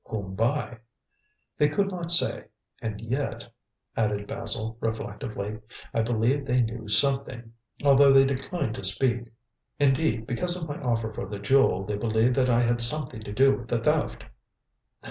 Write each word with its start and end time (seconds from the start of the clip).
"Whom 0.05 0.33
by?" 0.33 0.79
"They 1.59 1.69
could 1.69 1.91
not 1.91 2.09
say. 2.09 2.45
And 2.81 2.99
yet," 2.99 3.47
added 3.95 4.25
Basil 4.25 4.75
reflectively, 4.79 5.59
"I 5.93 6.01
believe 6.01 6.43
they 6.47 6.59
knew 6.61 6.87
something, 6.87 7.53
although 7.83 8.11
they 8.11 8.25
declined 8.25 8.73
to 8.77 8.83
speak. 8.83 9.25
Indeed, 9.77 10.25
because 10.25 10.59
of 10.59 10.67
my 10.67 10.79
offer 10.81 11.13
for 11.13 11.27
the 11.27 11.37
jewel, 11.37 11.85
they 11.85 11.97
believed 11.97 12.33
that 12.37 12.49
I 12.49 12.61
had 12.61 12.81
something 12.81 13.21
to 13.21 13.31
do 13.31 13.57
with 13.59 13.67
the 13.67 13.77
theft." 13.77 14.23